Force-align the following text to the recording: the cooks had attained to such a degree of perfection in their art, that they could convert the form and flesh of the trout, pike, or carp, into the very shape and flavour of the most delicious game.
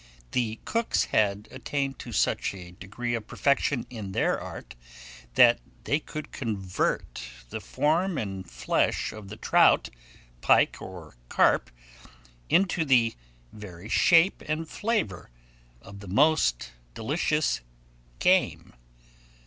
the 0.31 0.59
cooks 0.65 1.03
had 1.13 1.47
attained 1.51 1.99
to 1.99 2.11
such 2.11 2.55
a 2.55 2.71
degree 2.71 3.13
of 3.13 3.27
perfection 3.27 3.85
in 3.91 4.13
their 4.13 4.41
art, 4.41 4.73
that 5.35 5.59
they 5.83 5.99
could 5.99 6.31
convert 6.31 7.21
the 7.51 7.61
form 7.61 8.17
and 8.17 8.49
flesh 8.49 9.11
of 9.13 9.29
the 9.29 9.35
trout, 9.37 9.89
pike, 10.41 10.81
or 10.81 11.15
carp, 11.29 11.69
into 12.49 12.83
the 12.83 13.13
very 13.53 13.87
shape 13.89 14.41
and 14.47 14.67
flavour 14.67 15.29
of 15.83 15.99
the 15.99 16.07
most 16.07 16.71
delicious 16.95 17.61
game. 18.17 18.73